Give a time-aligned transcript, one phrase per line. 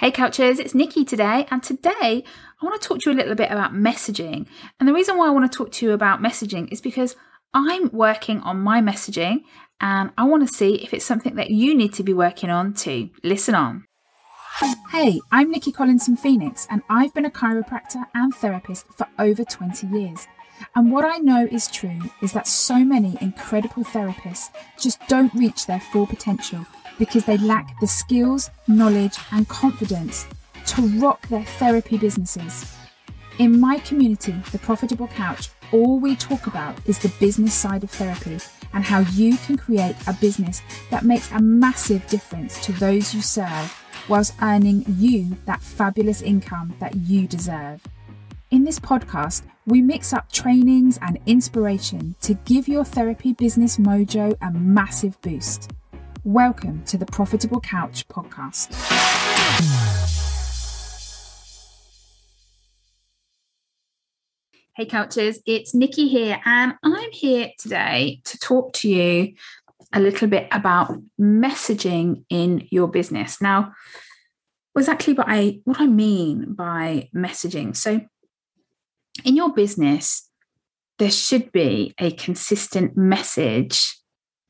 [0.00, 2.24] Hey Couchers, it's Nikki today, and today
[2.62, 4.46] I want to talk to you a little bit about messaging.
[4.78, 7.16] And the reason why I want to talk to you about messaging is because
[7.52, 9.40] I'm working on my messaging
[9.78, 12.72] and I want to see if it's something that you need to be working on
[12.72, 13.10] too.
[13.22, 13.84] Listen on.
[14.90, 19.44] Hey, I'm Nikki Collins Collinson Phoenix, and I've been a chiropractor and therapist for over
[19.44, 20.26] 20 years.
[20.74, 24.48] And what I know is true is that so many incredible therapists
[24.78, 26.64] just don't reach their full potential
[27.00, 30.26] because they lack the skills, knowledge, and confidence
[30.66, 32.76] to rock their therapy businesses.
[33.38, 37.90] In my community, The Profitable Couch, all we talk about is the business side of
[37.90, 38.38] therapy
[38.74, 40.60] and how you can create a business
[40.90, 43.74] that makes a massive difference to those you serve
[44.06, 47.80] whilst earning you that fabulous income that you deserve.
[48.50, 54.36] In this podcast, we mix up trainings and inspiration to give your therapy business mojo
[54.42, 55.70] a massive boost.
[56.24, 58.74] Welcome to the Profitable Couch podcast.
[64.76, 69.32] Hey, Couchers, it's Nikki here, and I'm here today to talk to you
[69.94, 73.40] a little bit about messaging in your business.
[73.40, 73.72] Now,
[74.76, 77.74] exactly what I what I mean by messaging.
[77.74, 77.98] So,
[79.24, 80.28] in your business,
[80.98, 83.99] there should be a consistent message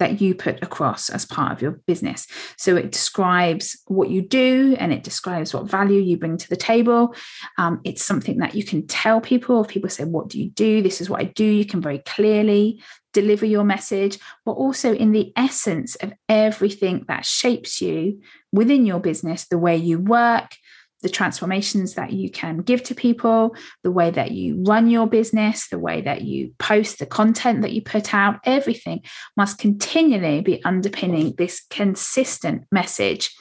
[0.00, 2.26] that you put across as part of your business.
[2.56, 6.56] So it describes what you do and it describes what value you bring to the
[6.56, 7.14] table.
[7.58, 9.62] Um, it's something that you can tell people.
[9.62, 10.82] If people say, What do you do?
[10.82, 15.12] This is what I do, you can very clearly deliver your message, but also in
[15.12, 18.20] the essence of everything that shapes you
[18.52, 20.56] within your business, the way you work,
[21.02, 25.68] the transformations that you can give to people, the way that you run your business,
[25.68, 29.00] the way that you post the content that you put out, everything
[29.36, 33.34] must continually be underpinning this consistent message.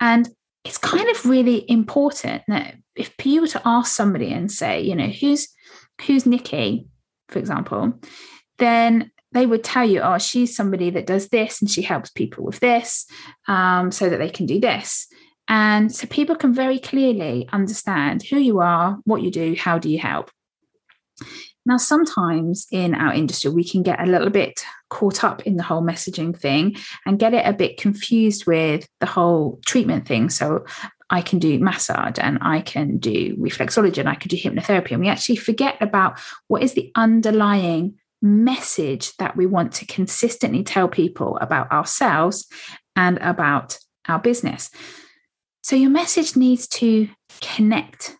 [0.00, 0.28] And
[0.64, 4.94] it's kind of really important that if you were to ask somebody and say, you
[4.94, 5.48] know, who's
[6.02, 6.86] who's Nikki,
[7.28, 7.94] for example,
[8.58, 12.44] then they would tell you, oh, she's somebody that does this and she helps people
[12.44, 13.06] with this
[13.48, 15.08] um, so that they can do this.
[15.48, 19.88] And so people can very clearly understand who you are, what you do, how do
[19.88, 20.30] you help.
[21.64, 25.64] Now, sometimes in our industry, we can get a little bit caught up in the
[25.64, 30.30] whole messaging thing and get it a bit confused with the whole treatment thing.
[30.30, 30.64] So,
[31.10, 34.90] I can do massage and I can do reflexology and I can do hypnotherapy.
[34.92, 36.18] And we actually forget about
[36.48, 42.46] what is the underlying message that we want to consistently tell people about ourselves
[42.96, 43.78] and about
[44.08, 44.70] our business.
[45.66, 47.08] So your message needs to
[47.40, 48.16] connect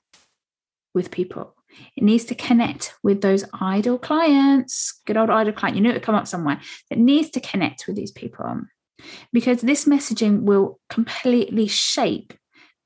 [0.97, 1.55] with people.
[1.97, 5.77] It needs to connect with those ideal clients, good old ideal client.
[5.77, 8.63] You know, it would come up somewhere that needs to connect with these people
[9.33, 12.33] because this messaging will completely shape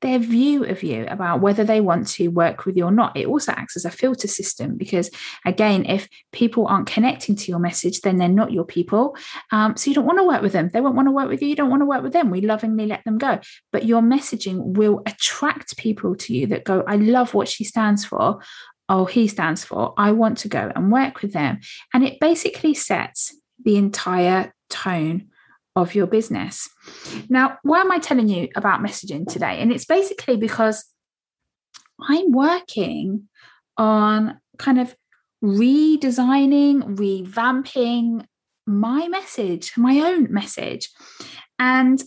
[0.00, 3.16] their view of you about whether they want to work with you or not.
[3.16, 5.10] It also acts as a filter system because,
[5.44, 9.16] again, if people aren't connecting to your message, then they're not your people.
[9.52, 10.70] Um, so you don't want to work with them.
[10.72, 11.48] They won't want to work with you.
[11.48, 12.30] You don't want to work with them.
[12.30, 13.40] We lovingly let them go.
[13.72, 18.04] But your messaging will attract people to you that go, I love what she stands
[18.04, 18.40] for.
[18.88, 19.94] Oh, he stands for.
[19.96, 21.60] I want to go and work with them.
[21.94, 25.28] And it basically sets the entire tone
[25.76, 26.68] of your business.
[27.28, 29.58] Now, why am I telling you about messaging today?
[29.60, 30.84] And it's basically because
[32.00, 33.28] I'm working
[33.76, 34.94] on kind of
[35.42, 38.24] redesigning, revamping
[38.66, 40.90] my message, my own message.
[41.58, 42.02] And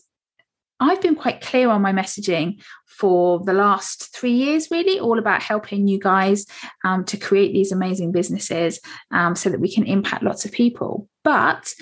[0.84, 5.42] I've been quite clear on my messaging for the last three years, really, all about
[5.42, 6.46] helping you guys
[6.84, 8.80] um, to create these amazing businesses
[9.12, 11.08] um, so that we can impact lots of people.
[11.24, 11.74] But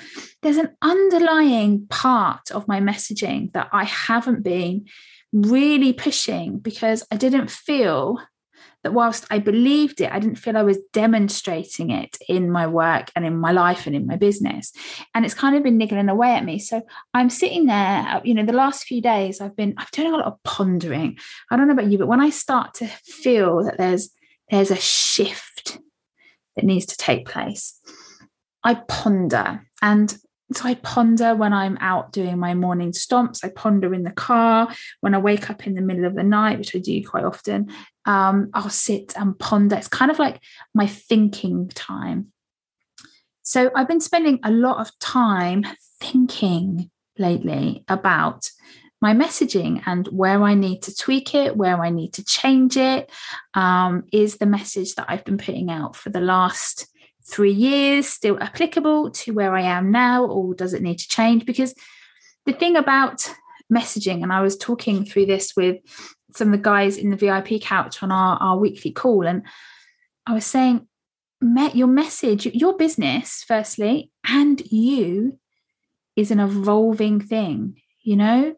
[0.42, 4.86] there's an underlying part of my messaging that I haven't been
[5.34, 8.20] really pushing because I didn't feel
[8.84, 13.12] that whilst I believed it, I didn't feel I was demonstrating it in my work
[13.16, 14.74] and in my life and in my business.
[15.14, 16.58] And it's kind of been niggling away at me.
[16.60, 16.82] So
[17.14, 20.18] I'm sitting there, uh, you know, the last few days I've been, I've done a
[20.18, 21.18] lot of pondering.
[21.52, 24.10] I don't know about you, but when I start to feel that there's
[24.50, 25.80] there's a shift
[26.56, 27.80] that needs to take place,
[28.64, 29.66] I ponder.
[29.82, 30.16] And
[30.54, 33.44] so I ponder when I'm out doing my morning stomps.
[33.44, 36.58] I ponder in the car when I wake up in the middle of the night,
[36.58, 37.72] which I do quite often.
[38.06, 39.76] Um, I'll sit and ponder.
[39.76, 40.42] It's kind of like
[40.74, 42.32] my thinking time.
[43.44, 45.66] So I've been spending a lot of time
[46.00, 48.50] thinking lately about
[49.02, 53.12] my messaging and where I need to tweak it, where I need to change it.
[53.54, 56.88] Um, is the message that I've been putting out for the last
[57.24, 61.46] three years still applicable to where I am now, or does it need to change?
[61.46, 61.74] Because
[62.46, 63.30] the thing about
[63.72, 64.22] messaging.
[64.22, 65.78] And I was talking through this with
[66.36, 69.26] some of the guys in the VIP couch on our, our weekly call.
[69.26, 69.44] And
[70.28, 70.88] I was saying,
[71.74, 75.40] your message, your business, firstly, and you
[76.16, 77.82] is an evolving thing.
[78.04, 78.56] You know,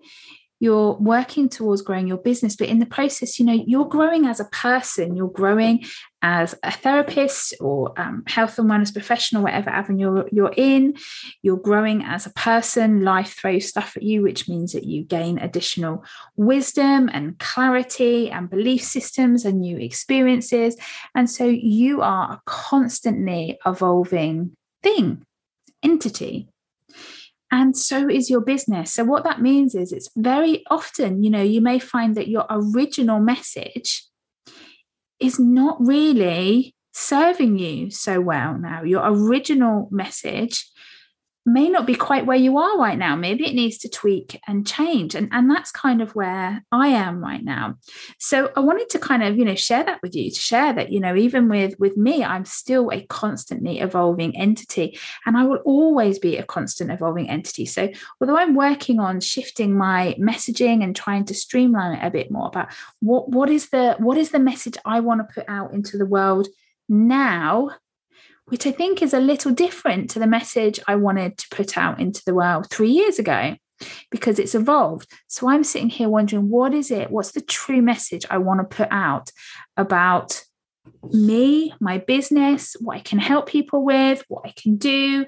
[0.63, 4.39] you're working towards growing your business but in the process you know you're growing as
[4.39, 5.83] a person you're growing
[6.21, 10.95] as a therapist or um, health and wellness professional whatever avenue you're, you're in
[11.41, 15.37] you're growing as a person life throws stuff at you which means that you gain
[15.37, 16.03] additional
[16.35, 20.77] wisdom and clarity and belief systems and new experiences.
[21.15, 25.25] And so you are a constantly evolving thing
[25.81, 26.47] entity
[27.53, 28.91] and so is your business.
[28.91, 32.47] So, what that means is it's very often, you know, you may find that your
[32.49, 34.03] original message
[35.19, 38.81] is not really serving you so well now.
[38.81, 40.65] Your original message
[41.45, 43.15] may not be quite where you are right now.
[43.15, 45.13] Maybe it needs to tweak and change.
[45.13, 47.75] And, and that's kind of where I am right now.
[48.17, 50.91] So I wanted to kind of, you know, share that with you, to share that,
[50.91, 54.97] you know, even with with me, I'm still a constantly evolving entity.
[55.25, 57.65] And I will always be a constant evolving entity.
[57.65, 57.89] So
[58.21, 62.47] although I'm working on shifting my messaging and trying to streamline it a bit more
[62.47, 62.69] about
[63.01, 66.05] what what is the what is the message I want to put out into the
[66.05, 66.47] world
[66.87, 67.71] now
[68.45, 71.99] which I think is a little different to the message I wanted to put out
[71.99, 73.55] into the world three years ago
[74.11, 75.11] because it's evolved.
[75.27, 77.11] So I'm sitting here wondering what is it?
[77.11, 79.31] What's the true message I want to put out
[79.77, 80.43] about
[81.11, 85.25] me, my business, what I can help people with, what I can do,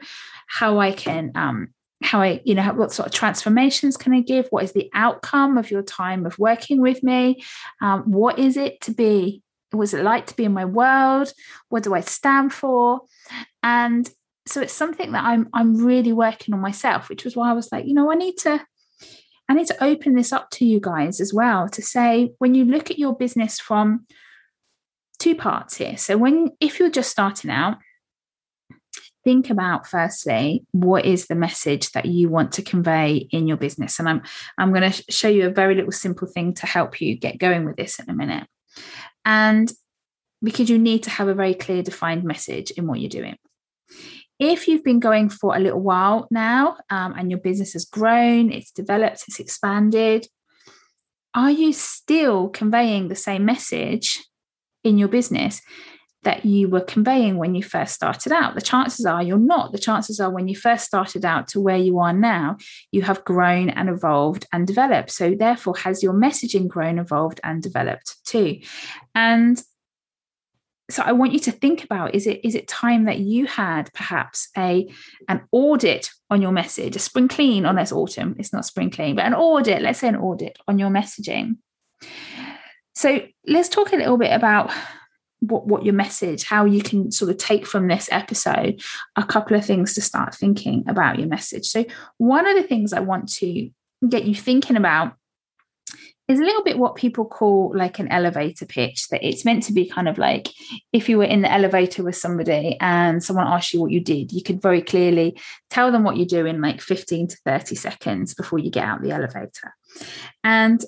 [0.48, 1.70] how I can um,
[2.04, 4.48] how I, you know, what sort of transformations can I give?
[4.50, 7.44] What is the outcome of your time of working with me?
[7.82, 9.42] Um, what is it to be
[9.76, 11.32] was it like to be in my world?
[11.70, 13.02] What do i stand for?
[13.64, 14.10] And
[14.48, 17.72] so it's something that i'm i'm really working on myself which was why i was
[17.72, 18.64] like you know i need to
[19.50, 22.64] i need to open this up to you guys as well to say when you
[22.64, 24.06] look at your business from
[25.20, 25.98] two parts here.
[25.98, 27.78] So when if you're just starting out
[29.24, 33.98] think about firstly what is the message that you want to convey in your business?
[33.98, 34.22] And i'm
[34.58, 37.66] i'm going to show you a very little simple thing to help you get going
[37.66, 38.48] with this in a minute
[39.26, 39.72] and
[40.44, 43.38] because you need to have a very clear, defined message in what you're doing.
[44.40, 48.52] If you've been going for a little while now um, and your business has grown,
[48.52, 50.28] it's developed, it's expanded,
[51.34, 54.24] are you still conveying the same message
[54.84, 55.62] in your business
[56.26, 58.56] that you were conveying when you first started out.
[58.56, 59.72] The chances are you're not.
[59.72, 62.58] The chances are when you first started out to where you are now,
[62.92, 65.12] you have grown and evolved and developed.
[65.12, 68.60] So, therefore, has your messaging grown, evolved, and developed too?
[69.14, 69.62] And
[70.90, 73.92] so I want you to think about is it is it time that you had
[73.94, 74.88] perhaps a
[75.28, 78.36] an audit on your message, a spring clean on this autumn.
[78.38, 81.58] It's not spring clean, but an audit, let's say an audit on your messaging.
[82.94, 84.72] So let's talk a little bit about
[85.40, 88.82] what, what your message, how you can sort of take from this episode
[89.16, 91.66] a couple of things to start thinking about your message.
[91.66, 91.86] So,
[92.18, 93.70] one of the things I want to
[94.08, 95.16] get you thinking about
[96.28, 99.74] is a little bit what people call like an elevator pitch that it's meant to
[99.74, 100.50] be kind of like
[100.92, 104.32] if you were in the elevator with somebody and someone asked you what you did
[104.32, 105.40] you could very clearly
[105.70, 109.02] tell them what you do in like 15 to 30 seconds before you get out
[109.02, 109.76] the elevator
[110.44, 110.84] and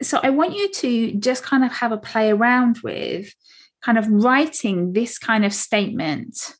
[0.00, 3.34] so i want you to just kind of have a play around with
[3.82, 6.54] kind of writing this kind of statement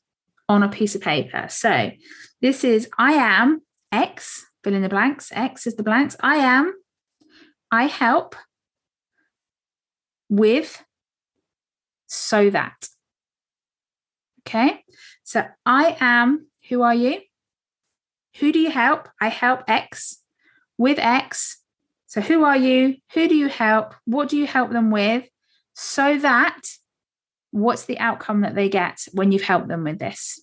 [0.47, 1.45] on a piece of paper.
[1.49, 1.91] So
[2.41, 3.61] this is I am
[3.91, 5.31] X, fill in the blanks.
[5.33, 6.15] X is the blanks.
[6.21, 6.73] I am,
[7.71, 8.35] I help
[10.29, 10.83] with
[12.07, 12.87] so that.
[14.41, 14.83] Okay.
[15.23, 17.21] So I am, who are you?
[18.39, 19.09] Who do you help?
[19.21, 20.21] I help X
[20.77, 21.61] with X.
[22.07, 22.95] So who are you?
[23.13, 23.93] Who do you help?
[24.05, 25.25] What do you help them with?
[25.75, 26.61] So that
[27.51, 30.41] what's the outcome that they get when you've helped them with this?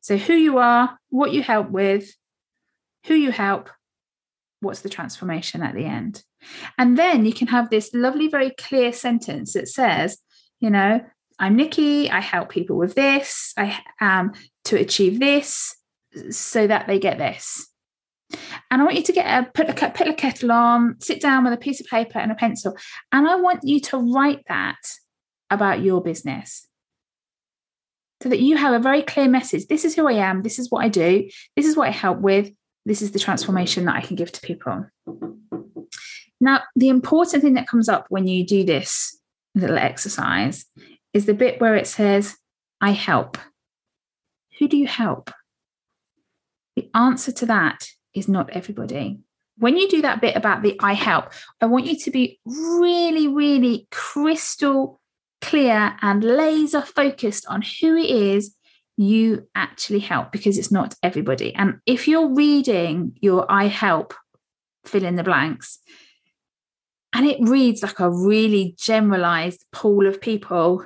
[0.00, 2.10] So, who you are, what you help with,
[3.06, 3.68] who you help,
[4.60, 6.22] what's the transformation at the end?
[6.78, 10.18] And then you can have this lovely, very clear sentence that says,
[10.58, 11.00] you know,
[11.38, 14.32] I'm Nikki, I help people with this, I am um,
[14.64, 15.74] to achieve this
[16.30, 17.66] so that they get this.
[18.70, 21.44] And I want you to get a put a put a kettle on, sit down
[21.44, 22.76] with a piece of paper and a pencil,
[23.10, 24.78] and I want you to write that
[25.50, 26.66] about your business
[28.22, 29.66] so that you have a very clear message.
[29.66, 30.42] This is who I am.
[30.42, 31.28] This is what I do.
[31.56, 32.50] This is what I help with.
[32.84, 34.86] This is the transformation that I can give to people.
[36.40, 39.18] Now, the important thing that comes up when you do this
[39.54, 40.66] little exercise
[41.12, 42.36] is the bit where it says,
[42.80, 43.38] I help.
[44.58, 45.30] Who do you help?
[46.76, 49.20] The answer to that is not everybody.
[49.60, 53.28] when you do that bit about the I help, I want you to be really,
[53.28, 54.99] really crystal
[55.40, 58.54] clear and laser focused on who it is
[58.96, 61.54] you actually help because it's not everybody.
[61.54, 64.12] And if you're reading your I help,
[64.84, 65.78] fill in the blanks,
[67.12, 70.84] and it reads like a really generalized pool of people,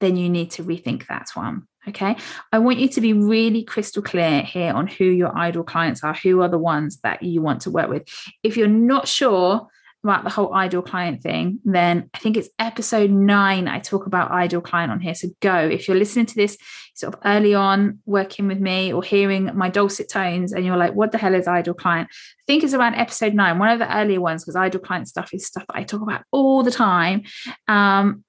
[0.00, 1.66] then you need to rethink that one.
[1.88, 2.16] Okay.
[2.52, 6.12] I want you to be really crystal clear here on who your ideal clients are,
[6.12, 8.06] who are the ones that you want to work with.
[8.42, 9.68] If you're not sure
[10.04, 13.66] about the whole ideal client thing, then I think it's episode nine.
[13.66, 15.14] I talk about ideal client on here.
[15.14, 15.56] So go.
[15.56, 16.56] If you're listening to this
[16.94, 20.94] sort of early on, working with me or hearing my dulcet tones, and you're like,
[20.94, 22.08] what the hell is ideal client?
[22.10, 25.34] I think it's around episode nine, one of the earlier ones, because ideal client stuff
[25.34, 27.22] is stuff that I talk about all the time.
[27.66, 28.24] Um,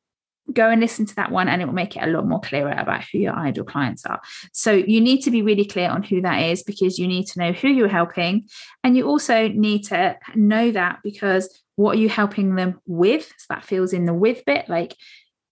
[0.54, 2.72] go and listen to that one and it will make it a lot more clearer
[2.72, 4.22] about who your ideal clients are.
[4.54, 7.40] So you need to be really clear on who that is because you need to
[7.40, 8.48] know who you're helping.
[8.84, 13.32] And you also need to know that because what are you helping them with?
[13.38, 14.96] So that feels in the with bit, like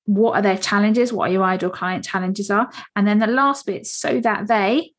[0.06, 1.13] what are their challenges?
[1.13, 2.70] What are your ideal client challenges are?
[2.96, 4.94] And then the last bit, so that they,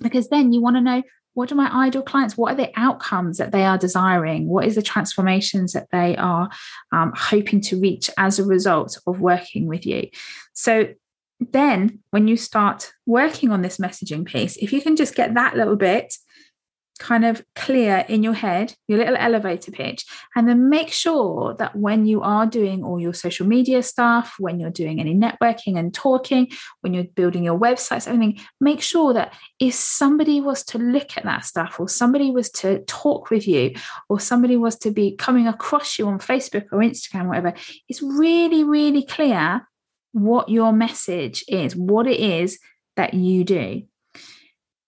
[0.00, 1.02] because then you want to know
[1.40, 4.46] what are my ideal clients what are the outcomes that they are desiring?
[4.46, 6.50] What is the transformations that they are
[6.92, 10.10] um, hoping to reach as a result of working with you?
[10.52, 10.88] So
[11.40, 15.56] then when you start working on this messaging piece if you can just get that
[15.56, 16.14] little bit
[17.00, 20.04] kind of clear in your head, your little elevator pitch,
[20.36, 24.60] and then make sure that when you are doing all your social media stuff, when
[24.60, 26.46] you're doing any networking and talking,
[26.82, 31.24] when you're building your websites, everything, make sure that if somebody was to look at
[31.24, 33.74] that stuff, or somebody was to talk with you,
[34.08, 37.54] or somebody was to be coming across you on Facebook or Instagram, or whatever,
[37.88, 39.66] it's really, really clear
[40.12, 42.58] what your message is, what it is
[42.96, 43.82] that you do.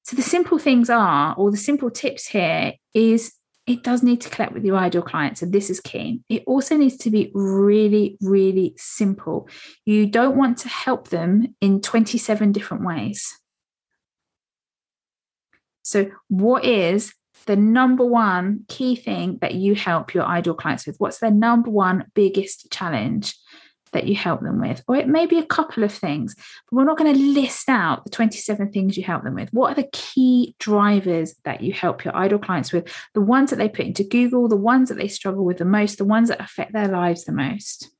[0.05, 3.33] So the simple things are, or the simple tips here is
[3.67, 5.39] it does need to connect with your ideal client.
[5.39, 6.21] So this is key.
[6.29, 9.49] It also needs to be really, really simple.
[9.85, 13.39] You don't want to help them in 27 different ways.
[15.85, 17.13] So, what is
[17.47, 20.97] the number one key thing that you help your ideal clients with?
[20.99, 23.35] What's their number one biggest challenge?
[23.93, 26.85] That you help them with, or it may be a couple of things, but we're
[26.85, 29.51] not going to list out the 27 things you help them with.
[29.53, 32.93] What are the key drivers that you help your ideal clients with?
[33.15, 35.99] The ones that they put into Google, the ones that they struggle with the most,
[35.99, 37.91] the ones that affect their lives the most.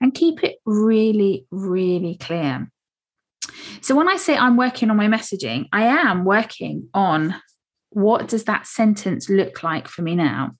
[0.00, 2.70] And keep it really, really clear.
[3.80, 7.34] So when I say I'm working on my messaging, I am working on
[7.90, 10.52] what does that sentence look like for me now?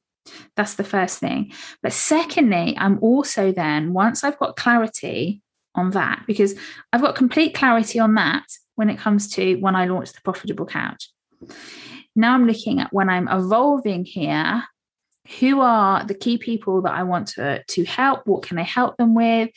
[0.57, 1.53] That's the first thing.
[1.83, 5.43] But secondly, I'm also then, once I've got clarity
[5.75, 6.55] on that, because
[6.93, 10.67] I've got complete clarity on that when it comes to when I launch the profitable
[10.67, 11.11] couch.
[12.15, 14.65] Now I'm looking at when I'm evolving here,
[15.41, 18.27] who are the key people that I want to, to help?
[18.27, 19.51] What can I help them with?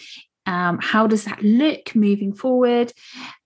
[0.49, 2.91] Um, how does that look moving forward?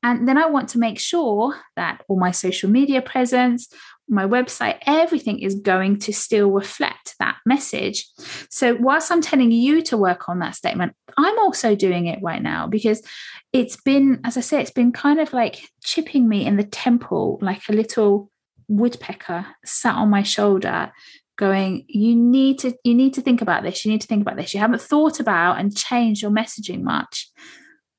[0.04, 3.68] And then I want to make sure that all my social media presence,
[4.08, 8.08] my website, everything is going to still reflect that message.
[8.50, 12.42] So, whilst I'm telling you to work on that statement, I'm also doing it right
[12.42, 13.06] now because
[13.52, 17.38] it's been, as I say, it's been kind of like chipping me in the temple
[17.42, 18.32] like a little
[18.70, 20.94] woodpecker sat on my shoulder
[21.38, 24.38] going you need to you need to think about this you need to think about
[24.38, 24.54] this.
[24.54, 27.30] You haven't thought about and changed your messaging much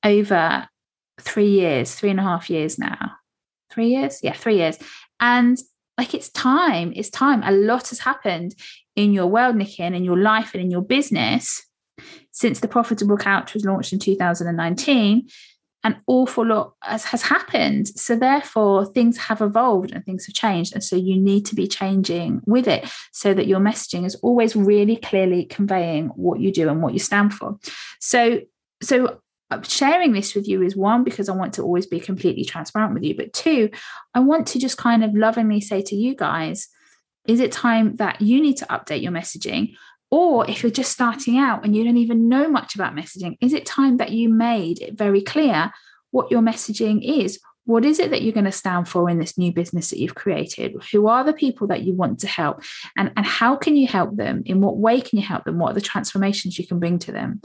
[0.04, 0.68] over
[1.20, 3.12] three years three and a half years now.
[3.70, 4.20] Three years?
[4.22, 4.78] Yeah three years.
[5.20, 5.58] And
[5.98, 7.42] like it's time it's time.
[7.42, 8.54] A lot has happened
[8.96, 11.64] in your world nikki and in your life and in your business
[12.30, 15.28] since the profitable couch was launched in 2019
[15.84, 17.88] an awful lot has, has happened.
[17.88, 20.72] So therefore things have evolved and things have changed.
[20.72, 24.56] And so you need to be changing with it so that your messaging is always
[24.56, 27.58] really clearly conveying what you do and what you stand for.
[28.00, 28.40] So
[28.82, 32.44] so uh, sharing this with you is one because I want to always be completely
[32.44, 33.70] transparent with you, but two,
[34.14, 36.68] I want to just kind of lovingly say to you guys,
[37.26, 39.76] is it time that you need to update your messaging?
[40.14, 43.52] Or if you're just starting out and you don't even know much about messaging, is
[43.52, 45.72] it time that you made it very clear
[46.12, 47.40] what your messaging is?
[47.64, 50.14] What is it that you're going to stand for in this new business that you've
[50.14, 50.76] created?
[50.92, 52.62] Who are the people that you want to help?
[52.96, 54.44] And, and how can you help them?
[54.46, 55.58] In what way can you help them?
[55.58, 57.40] What are the transformations you can bring to them?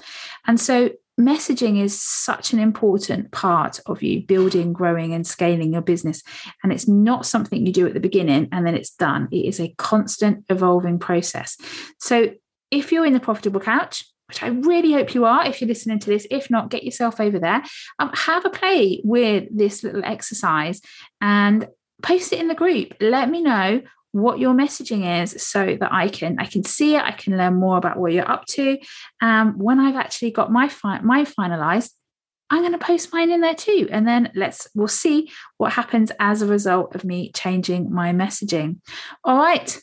[0.45, 5.81] And so messaging is such an important part of you building, growing, and scaling your
[5.81, 6.21] business.
[6.63, 9.27] And it's not something you do at the beginning and then it's done.
[9.31, 11.57] It is a constant evolving process.
[11.97, 12.29] So
[12.71, 15.99] if you're in the profitable couch, which I really hope you are if you're listening
[15.99, 16.27] to this.
[16.29, 17.63] If not, get yourself over there.
[17.97, 20.81] Um, have a play with this little exercise
[21.19, 21.67] and
[22.03, 22.93] post it in the group.
[23.01, 27.03] Let me know what your messaging is so that I can I can see it,
[27.03, 28.77] I can learn more about what you're up to.
[29.21, 31.91] Um, when I've actually got my fi- my finalized,
[32.49, 33.87] I'm going to post mine in there too.
[33.91, 38.79] And then let's we'll see what happens as a result of me changing my messaging.
[39.23, 39.79] All right.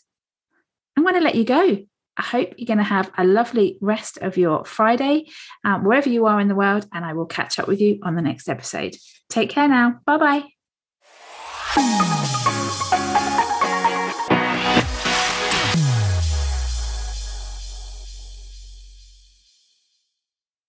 [0.97, 1.85] I'm going to let you go.
[2.17, 5.27] I hope you're going to have a lovely rest of your Friday,
[5.65, 8.15] um, wherever you are in the world, and I will catch up with you on
[8.15, 8.97] the next episode.
[9.29, 10.01] Take care now.
[10.07, 10.45] Bye
[11.77, 12.16] bye.